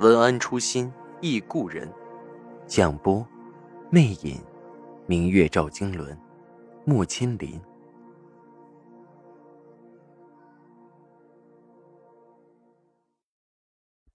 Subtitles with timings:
[0.00, 1.88] 文安初心忆故人，
[2.66, 3.24] 蒋波，
[3.90, 4.42] 魅影，
[5.06, 6.18] 明月照经纶，
[6.84, 7.60] 木千林。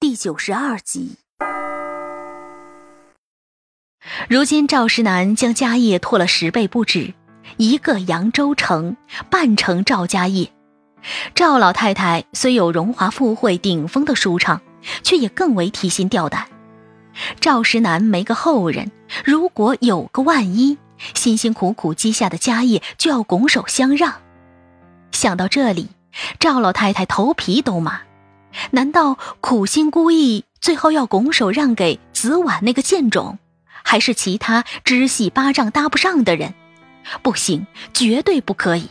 [0.02, 1.16] 第九十二集。
[4.28, 7.14] 如今赵石南将家业拓了十倍不止，
[7.56, 8.98] 一个扬州城，
[9.30, 10.52] 半城赵家业。
[11.34, 14.62] 赵老太太虽有荣华富贵顶峰的舒畅。
[15.04, 16.46] 却也更为提心吊胆。
[17.40, 18.92] 赵石南没个后人，
[19.26, 20.78] 如果有个万一，
[21.14, 24.14] 辛辛苦苦积下的家业就要拱手相让。
[25.12, 25.90] 想到这里，
[26.40, 28.02] 赵老太太头皮都麻。
[28.72, 33.38] 难道苦心孤诣，最后要拱手让给子婉那个贱种，
[33.84, 36.54] 还是其他支系巴掌搭不上的人？
[37.22, 38.90] 不行，绝对不可以！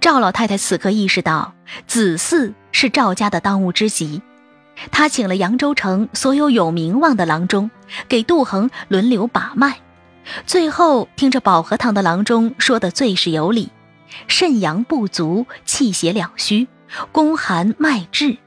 [0.00, 1.54] 赵老太太此刻意识到，
[1.86, 4.22] 子嗣是赵家的当务之急。
[4.90, 7.70] 他请了扬州城所有有名望的郎中，
[8.08, 9.76] 给杜恒轮流把脉，
[10.46, 13.70] 最后听着保和堂的郎中说的最是有理：
[14.26, 16.66] 肾阳不足，气血两虚，
[17.12, 18.38] 宫寒脉滞，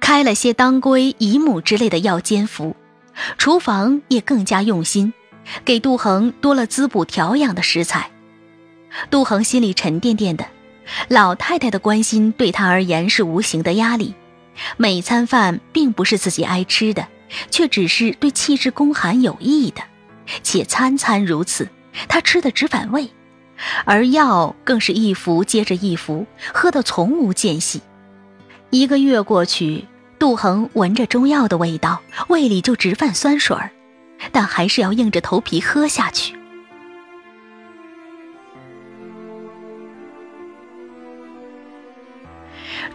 [0.00, 2.76] 开了些当归、益母之类的药煎服。
[3.38, 5.12] 厨房也更加用心，
[5.64, 8.10] 给杜恒多了滋补调养的食材。
[9.10, 10.46] 杜恒心里沉甸甸的，
[11.08, 14.14] 老太太的关心对他而言是无形的压力。
[14.76, 17.06] 每餐饭并不是自己爱吃的，
[17.50, 19.82] 却只是对气滞宫寒有益的，
[20.42, 21.68] 且餐餐如此，
[22.08, 23.10] 他吃的只反胃，
[23.84, 27.80] 而药更是一服接着一服，喝得从无间隙。
[28.70, 29.86] 一个月过去，
[30.18, 33.70] 杜恒闻着中药的味道，胃里就直泛酸水儿，
[34.32, 36.39] 但还是要硬着头皮喝下去。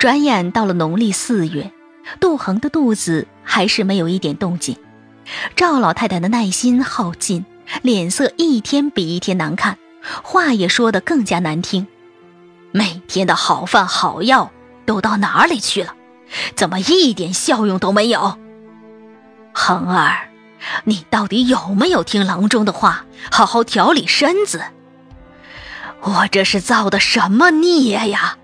[0.05, 1.71] 转眼到了农历四月，
[2.19, 4.77] 杜恒的肚子还是没有一点动静。
[5.55, 7.43] 赵老太太的耐心耗尽，
[7.81, 9.79] 脸色一天比一天难看，
[10.21, 11.87] 话也说得更加难听。
[12.71, 14.51] 每天的好饭好药
[14.85, 15.95] 都到哪里去了？
[16.55, 18.37] 怎么一点效用都没有？
[19.55, 20.29] 恒儿，
[20.83, 24.61] 你到底有没有听郎中的话，好好调理身子？
[26.01, 28.37] 我这是造的什么孽呀？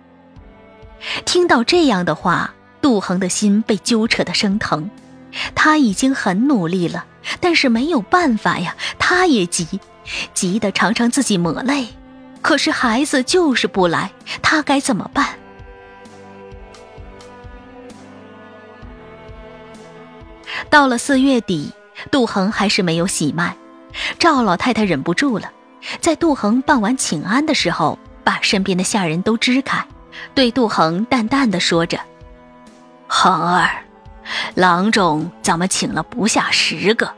[1.26, 4.90] 听到这样的话，杜恒的心被揪扯得生疼。
[5.56, 7.06] 他已经很努力了，
[7.40, 8.76] 但是没有办法呀。
[9.00, 9.80] 他也急，
[10.34, 11.88] 急得常常自己抹泪。
[12.42, 15.28] 可是孩子就是不来，他该怎么办？
[20.70, 21.72] 到了四月底，
[22.10, 23.56] 杜恒还是没有喜脉。
[24.20, 25.52] 赵老太太忍不住了，
[26.00, 29.86] 在杜恒办完请安的时候，把身边的下人都支开。
[30.34, 32.00] 对杜恒淡淡的说着
[33.08, 33.84] ：“恒儿，
[34.56, 37.12] 郎中咱们请了不下十个，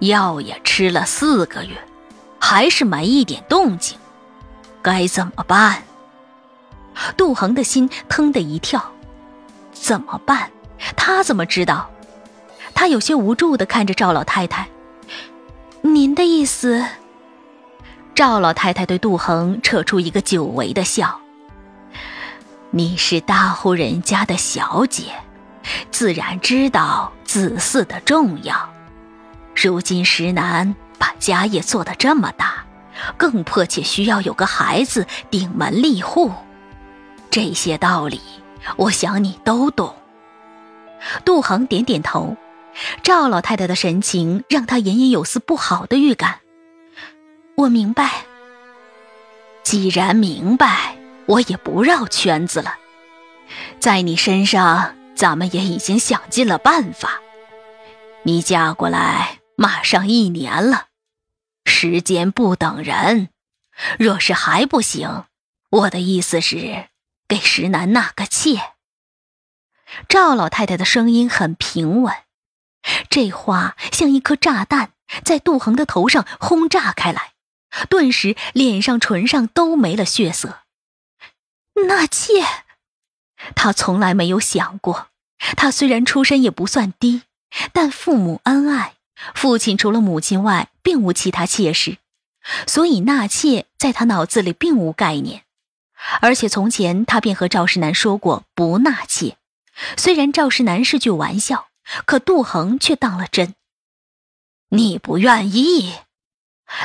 [0.00, 1.76] 药也吃了四个月，
[2.38, 3.98] 还是没一点动静，
[4.82, 5.82] 该怎么办？”
[7.16, 8.82] 杜恒的心腾的一跳，
[9.72, 10.50] 怎么办？
[10.96, 11.90] 他怎么知道？
[12.74, 14.68] 他有些无助的看着赵老太太
[15.82, 16.84] ：“您的意思？”
[18.14, 21.20] 赵老太太对杜恒扯出一个久违的笑。
[22.76, 25.04] 你是大户人家的小姐，
[25.90, 28.68] 自然知道子嗣的重要。
[29.54, 32.66] 如今石南把家业做得这么大，
[33.16, 36.30] 更迫切需要有个孩子顶门立户。
[37.30, 38.20] 这些道理，
[38.76, 39.94] 我想你都懂。
[41.24, 42.36] 杜恒点点头，
[43.02, 46.40] 赵老太太的神情让他隐隐有丝不好的预感。
[47.54, 48.26] 我明白。
[49.62, 50.94] 既然明白。
[51.26, 52.76] 我也不绕圈子了，
[53.80, 57.20] 在你身上，咱们也已经想尽了办法。
[58.22, 60.86] 你嫁过来马上一年了，
[61.64, 63.28] 时间不等人。
[63.98, 65.24] 若是还不行，
[65.70, 66.86] 我的意思是
[67.28, 68.72] 给石南纳个妾。
[70.08, 72.14] 赵老太太的声音很平稳，
[73.10, 74.92] 这话像一颗炸弹
[75.24, 77.32] 在杜恒的头上轰炸开来，
[77.88, 80.60] 顿时脸上、唇上都没了血色。
[81.84, 82.44] 纳妾，
[83.54, 85.08] 他从来没有想过。
[85.56, 87.22] 他虽然出身也不算低，
[87.72, 88.94] 但父母恩爱，
[89.34, 91.98] 父亲除了母亲外，并无其他妾室，
[92.66, 95.42] 所以纳妾在他脑子里并无概念。
[96.20, 99.36] 而且从前他便和赵世南说过不纳妾，
[99.96, 101.68] 虽然赵世南是句玩笑，
[102.06, 103.54] 可杜恒却当了真。
[104.70, 105.94] 你不愿意？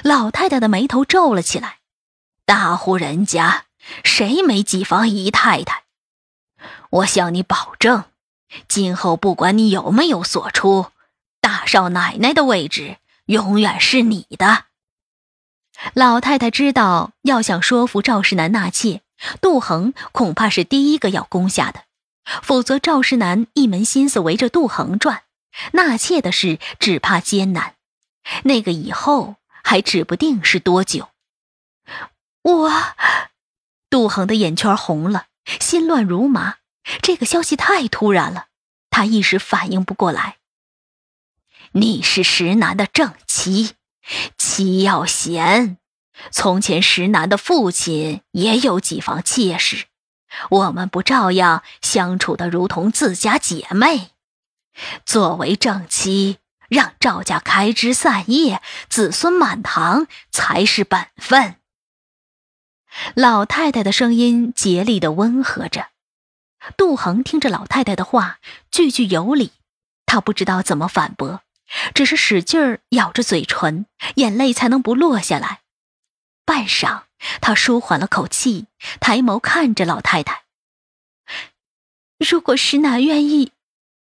[0.04, 1.80] 老太太的眉头皱了起来。
[2.46, 3.66] 大户人家
[4.04, 5.84] 谁没几房姨太太？
[6.90, 8.06] 我向你保证，
[8.68, 10.88] 今后不管你有没有所出，
[11.40, 14.66] 大少奶奶的位置永远是你的。
[15.94, 19.02] 老太太知道，要想说服赵世南纳妾，
[19.40, 21.86] 杜恒恐怕是第一个要攻下的，
[22.44, 25.24] 否则赵世南一门心思围着杜恒转，
[25.74, 27.76] 纳妾的事只怕艰难。
[28.44, 31.08] 那个以后还指不定是多久。
[32.44, 32.72] 我，
[33.92, 35.26] 杜恒的眼圈红了，
[35.60, 36.56] 心乱如麻。
[37.02, 38.48] 这个消息太突然了，
[38.90, 40.38] 他一时反应不过来。
[41.74, 43.76] 你是石南的正妻。
[44.38, 45.78] 妻要贤，
[46.32, 49.86] 从前石南的父亲也有几房妾室，
[50.50, 54.10] 我们不照样相处的如同自家姐妹？
[55.06, 61.58] 作为正妻，让赵家开枝散叶，子孙满堂才是本分。
[63.16, 65.88] 老太太的声音竭力的温和着，
[66.78, 68.40] 杜恒听着老太太的话，
[68.70, 69.52] 句句有理，
[70.06, 71.42] 他不知道怎么反驳。
[71.94, 73.86] 只是使劲儿咬着嘴唇，
[74.16, 75.62] 眼泪才能不落下来。
[76.44, 77.04] 半晌，
[77.40, 78.66] 他舒缓了口气，
[79.00, 80.44] 抬眸看着老太太
[82.20, 83.54] ：“如果石南愿意，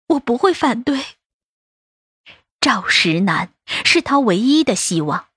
[0.07, 1.05] 我不会反对。
[2.59, 3.53] 赵石南
[3.85, 5.27] 是他唯一的希望。”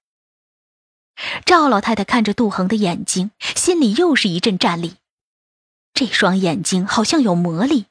[1.45, 4.97] 赵老太太看着杜恒的眼睛，心里又是一阵战栗。
[5.95, 7.87] 这双眼睛好像有魔力，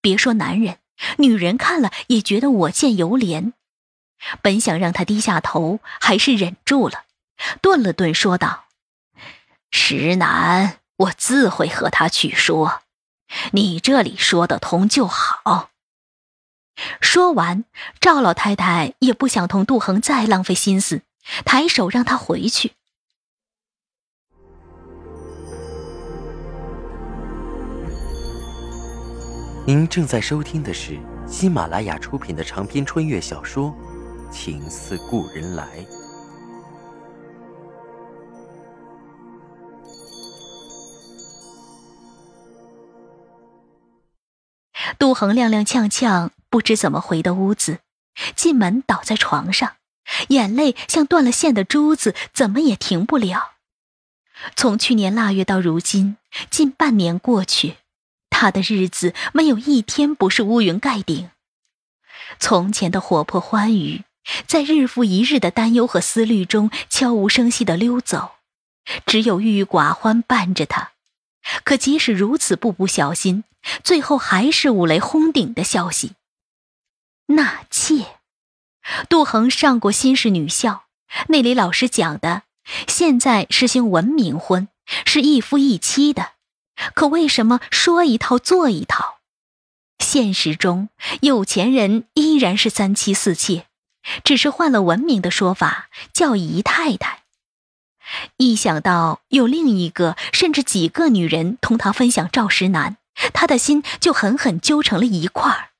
[0.00, 0.78] 别说男人，
[1.18, 3.52] 女人看了也觉得我见犹怜。
[4.42, 7.04] 本想让他低下头，还是忍住了，
[7.60, 8.64] 顿了顿，说道
[9.70, 12.82] ：“石南，我自会和他去说，
[13.52, 15.70] 你这里说得通就好。”
[17.00, 17.64] 说完，
[18.00, 21.02] 赵老太太也不想同杜恒再浪费心思，
[21.44, 22.72] 抬手让他回去。
[29.66, 33.74] 您正在收听的是喜马拉雅出品的长篇穿越小说。
[34.28, 35.86] 情似故人来。
[44.98, 47.78] 杜恒踉踉跄跄，不知怎么回的屋子，
[48.34, 49.76] 进门倒在床上，
[50.28, 53.52] 眼泪像断了线的珠子，怎么也停不了。
[54.54, 56.16] 从去年腊月到如今，
[56.50, 57.76] 近半年过去，
[58.30, 61.30] 他的日子没有一天不是乌云盖顶。
[62.38, 64.02] 从前的活泼欢愉。
[64.48, 68.32] 在日复一日的担忧和思虑中，悄无声息地溜走，
[69.06, 70.90] 只有郁郁寡欢伴着他。
[71.62, 73.44] 可即使如此，步步小心，
[73.84, 76.14] 最后还是五雷轰顶的消息。
[77.26, 78.18] 纳妾，
[79.08, 80.84] 杜恒上过新式女校，
[81.28, 82.42] 那里老师讲的，
[82.86, 84.68] 现在实行文明婚，
[85.04, 86.32] 是一夫一妻的。
[86.94, 89.18] 可为什么说一套做一套？
[89.98, 90.90] 现实中，
[91.22, 93.66] 有钱人依然是三妻四妾。
[94.22, 97.24] 只是换了文明的说法，叫姨太太。
[98.36, 102.98] 一想到有另一个甚至几个女人同他分享赵石南，
[103.32, 105.70] 他的心就狠狠揪成了一块儿。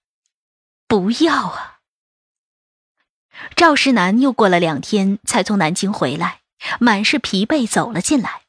[0.88, 1.75] 不要啊！
[3.54, 6.40] 赵石南又过了两天才从南京回来，
[6.80, 8.42] 满是疲惫走了进来，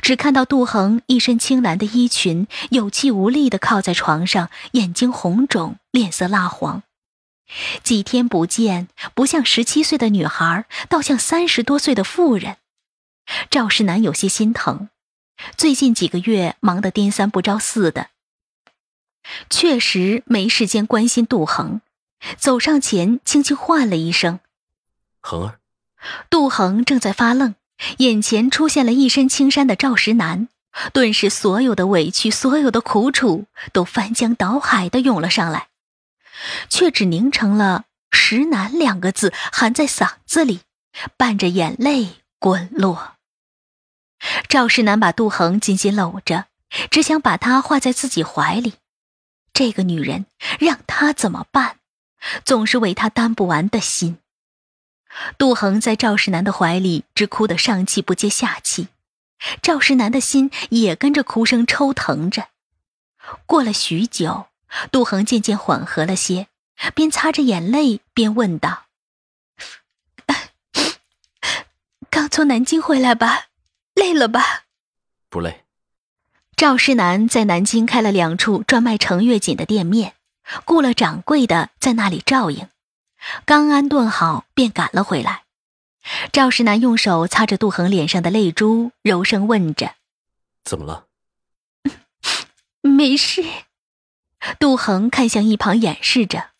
[0.00, 6.82] 只看到杜恒一身青蓝的衣裙，有气无力地靠在床上，眼睛红肿，脸色蜡黄。
[7.82, 12.56] 几天不见，不像十七岁的女孩，倒像三十多岁的妇人。
[13.50, 14.88] 赵世南有些心疼，
[15.56, 18.08] 最近几个月忙得颠三不着四的，
[19.50, 21.80] 确实没时间关心杜恒。
[22.38, 24.40] 走上前，轻轻唤了一声
[25.20, 25.58] ：“恒儿。”
[26.30, 27.54] 杜恒正在发愣，
[27.98, 30.48] 眼前出现了一身青衫的赵石南，
[30.92, 35.68] 顿时所有的委屈、所有的苦楚都翻江倒海的涌了上来。
[36.68, 40.62] 却只凝成了“石南”两个字，含在嗓子里，
[41.16, 43.12] 伴着眼泪滚落。
[44.48, 46.46] 赵石南把杜恒紧紧搂着，
[46.90, 48.74] 只想把他画在自己怀里。
[49.52, 50.26] 这个女人
[50.58, 51.76] 让他怎么办？
[52.44, 54.18] 总是为他担不完的心。
[55.38, 58.88] 杜恒在赵世南的怀里，直哭得上气不接下气，
[59.60, 62.48] 赵世南的心也跟着哭声抽疼着。
[63.46, 64.46] 过了许久。
[64.90, 66.46] 杜恒渐渐缓和了些，
[66.94, 68.86] 边擦着眼泪边问道
[72.08, 73.48] ：“刚从南京回来吧？
[73.92, 74.62] 累了吧
[75.28, 75.64] ？”“不累。”
[76.56, 80.14] 赵世南在南京开了两处专卖程月锦的店面，
[80.64, 82.68] 雇了掌柜的在那里照应。
[83.44, 85.44] 刚安顿好，便赶了回来。
[86.32, 89.94] 赵世南用手擦着杜恒脸上的泪珠，柔声问着
[90.64, 91.06] ：“怎么了
[92.82, 93.44] ？”“没事。”
[94.58, 96.50] 杜恒看向一旁，掩饰着：“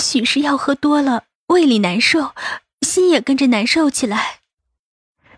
[0.00, 2.36] 许是药喝多了，胃里难受，
[2.82, 4.38] 心也跟着难受起来。”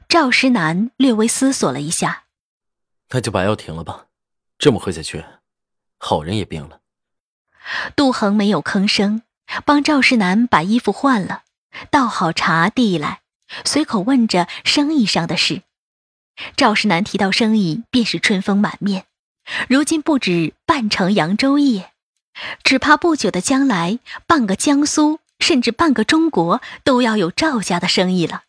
[0.07, 2.25] 赵石南略微思索了一下
[3.09, 4.09] ：“那就把药停了吧，
[4.59, 5.25] 这么喝下去，
[6.01, 6.81] 好人也病了。”
[7.95, 9.23] 杜恒没有吭声。
[9.65, 11.43] 帮赵世南把衣服换了，
[11.91, 13.23] 倒好茶递来，
[13.65, 15.63] 随口问着生意上的事。
[16.57, 19.07] 赵世南提到生意，便是春风满面。
[19.69, 21.91] 如今不止半城扬州业，
[22.63, 28.45] 只怕不久的将来，半个江苏，甚至半个中国，都要有赵家的生意了。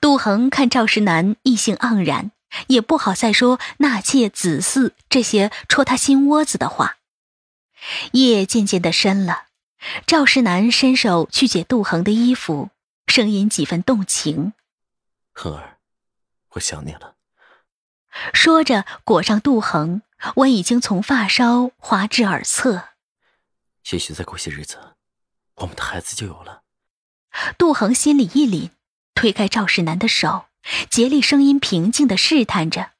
[0.00, 2.30] 杜恒看赵世南意兴盎然，
[2.68, 6.96] 也不好再说纳妾子嗣这些戳他心窝子的话。
[8.12, 9.46] 夜渐渐的深了。
[10.06, 12.70] 赵世南伸手去解杜恒的衣服，
[13.06, 14.54] 声音几分动情
[15.32, 15.78] ：“恒儿，
[16.52, 17.14] 我想你了。”
[18.32, 20.02] 说着裹上杜恒，
[20.36, 22.88] 我已经从发梢滑至耳侧。
[23.92, 24.96] 也许再过些日子，
[25.56, 26.62] 我们的孩子就有了。
[27.58, 28.70] 杜恒心里一凛，
[29.14, 30.46] 推开赵世南的手，
[30.90, 32.92] 竭力声音平静的试探着：“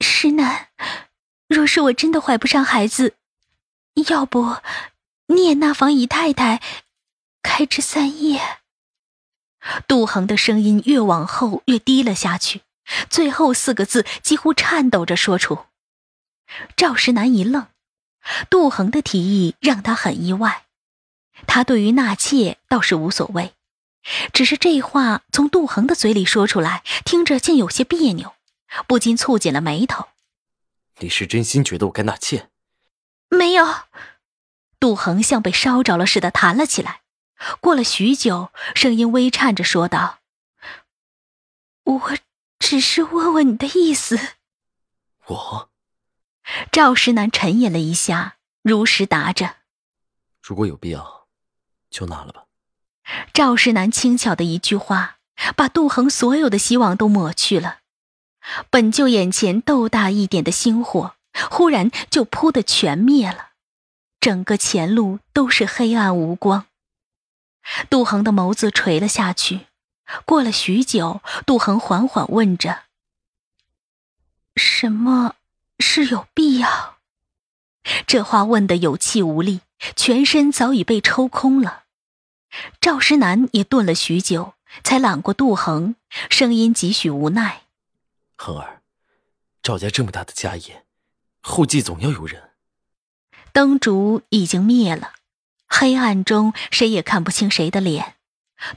[0.00, 0.68] 石南，
[1.48, 3.14] 若是我真的怀不上孩子，
[4.08, 4.56] 要不……”
[5.32, 6.60] 你也纳房姨太太，
[7.40, 8.58] 开枝散叶。
[9.86, 12.62] 杜恒的声音越往后越低了下去，
[13.08, 15.66] 最后四个字几乎颤抖着说出。
[16.76, 17.68] 赵石南一愣，
[18.50, 20.64] 杜恒的提议让他很意外。
[21.46, 23.54] 他对于纳妾倒是无所谓，
[24.32, 28.34] 只是这话从杜恒的嘴里说出来，听着竟有些别扭，
[28.86, 30.08] 不禁蹙紧了眉头。
[30.98, 32.48] 你是真心觉得我该纳妾？
[33.28, 33.66] 没有。
[34.78, 37.02] 杜恒像被烧着了似的弹了起来，
[37.60, 40.20] 过了许久，声音微颤着说道
[41.84, 42.18] ：“我
[42.58, 44.18] 只是问问你的意思。”
[45.28, 45.70] 我，
[46.72, 49.56] 赵石南沉吟了一下，如实答着
[50.42, 51.28] ：“如果有必要，
[51.90, 52.44] 就纳了吧。”
[53.32, 55.16] 赵世南轻巧的一句话，
[55.56, 57.78] 把杜恒所有的希望都抹去了。
[58.70, 61.14] 本就眼前豆大一点的星火，
[61.50, 63.50] 忽然就扑的全灭了。
[64.20, 66.66] 整个前路都是黑暗无光。
[67.88, 69.66] 杜恒的眸子垂了下去。
[70.24, 72.84] 过了许久，杜恒缓缓问着
[74.56, 75.36] ：“什么
[75.78, 76.98] 是有必要？”
[78.06, 79.60] 这话问得有气无力，
[79.94, 81.79] 全身早已被抽空了。
[82.80, 85.94] 赵石南也顿了许久，才揽过杜恒，
[86.28, 87.62] 声音几许无奈
[88.36, 88.82] ：“恒儿，
[89.62, 90.84] 赵家这么大的家业，
[91.40, 92.50] 后继总要有人。”
[93.52, 95.12] 灯烛已经灭了，
[95.66, 98.14] 黑暗中谁也看不清谁的脸。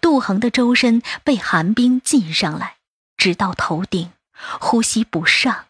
[0.02, 2.78] 杜恒的周身被寒冰浸上来，
[3.18, 4.12] 直到头顶，
[4.60, 5.66] 呼吸不上。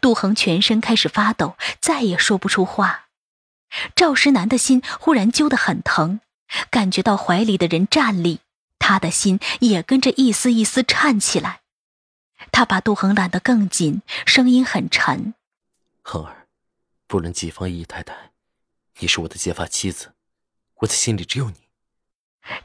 [0.00, 3.06] 杜恒全身开始发抖，再也说不出话。
[3.94, 6.20] 赵石南的心忽然揪得很疼，
[6.70, 8.40] 感觉到怀里的人站立，
[8.78, 11.60] 他的心也跟着一丝一丝颤起来。
[12.52, 15.34] 他把杜恒揽得更紧，声音很沉
[16.02, 16.46] ：“恒儿。”
[17.08, 18.32] 不论几方姨太太，
[18.98, 20.12] 你是我的结发妻子，
[20.78, 21.56] 我的心里只有你。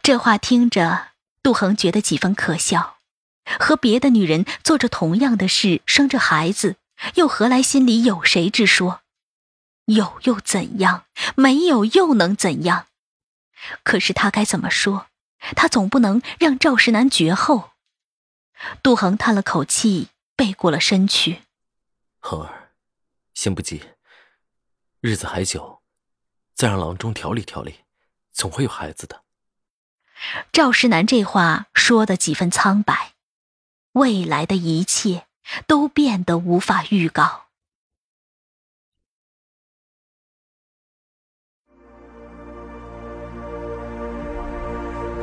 [0.02, 1.10] 这话听着，
[1.44, 2.98] 杜恒觉得几分可笑。
[3.60, 6.78] 和别的女人做着同样的事，生着孩子，
[7.16, 9.02] 又何来心里有谁之说？
[9.86, 11.06] 有又怎样？
[11.36, 12.88] 没有又能怎样？
[13.84, 15.08] 可是他该怎么说？
[15.56, 17.72] 他总不能让赵世南绝后。
[18.84, 21.42] 杜恒叹了口气，背过了身去。
[22.20, 22.74] 恒儿，
[23.34, 23.82] 先不急。
[25.00, 25.82] 日子还久，
[26.54, 27.80] 再让郎中调理调理，
[28.32, 29.24] 总会有孩子的。
[30.52, 33.14] 赵世南这话说的几分苍白，
[33.94, 35.26] 未来的一切
[35.66, 37.48] 都变得无法预告。